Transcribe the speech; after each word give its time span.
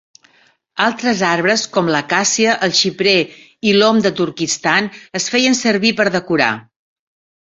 Altres 0.83 1.19
arbres 1.31 1.65
com 1.75 1.91
l'acàcia, 1.95 2.55
el 2.67 2.73
xiprer 2.79 3.13
i 3.73 3.73
l'om 3.75 3.99
de 4.05 4.13
Turkistan 4.21 4.89
es 5.21 5.29
feien 5.35 5.59
servir 5.61 5.93
per 6.01 6.07
decorar. 6.17 6.49